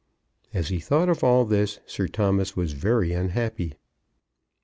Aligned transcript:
As 0.51 0.69
he 0.69 0.79
thought 0.79 1.09
of 1.09 1.23
all 1.23 1.45
this 1.45 1.79
Sir 1.85 2.07
Thomas 2.07 2.55
was 2.57 2.73
very 2.73 3.13
unhappy. 3.13 3.75